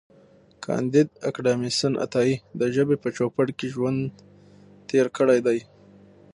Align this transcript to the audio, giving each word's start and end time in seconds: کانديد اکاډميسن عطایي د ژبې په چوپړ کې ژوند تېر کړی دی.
کانديد 0.65 1.09
اکاډميسن 1.29 1.93
عطایي 2.05 2.35
د 2.59 2.61
ژبې 2.75 2.95
په 3.03 3.09
چوپړ 3.17 3.47
کې 3.57 3.67
ژوند 3.73 3.99
تېر 4.89 5.05
کړی 5.17 5.39
دی. 5.47 5.59